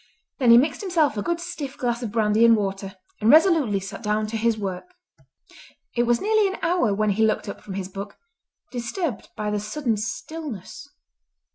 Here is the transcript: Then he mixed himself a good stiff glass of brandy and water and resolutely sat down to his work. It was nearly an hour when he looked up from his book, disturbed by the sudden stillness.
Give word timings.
Then 0.39 0.49
he 0.49 0.57
mixed 0.57 0.81
himself 0.81 1.15
a 1.15 1.21
good 1.21 1.39
stiff 1.39 1.77
glass 1.77 2.01
of 2.01 2.11
brandy 2.11 2.43
and 2.43 2.55
water 2.55 2.95
and 3.19 3.29
resolutely 3.29 3.79
sat 3.79 4.01
down 4.01 4.25
to 4.29 4.35
his 4.35 4.57
work. 4.57 4.95
It 5.95 6.07
was 6.07 6.19
nearly 6.19 6.47
an 6.47 6.57
hour 6.63 6.91
when 6.91 7.11
he 7.11 7.23
looked 7.23 7.47
up 7.47 7.61
from 7.61 7.75
his 7.75 7.87
book, 7.87 8.17
disturbed 8.71 9.29
by 9.37 9.51
the 9.51 9.59
sudden 9.59 9.97
stillness. 9.97 10.89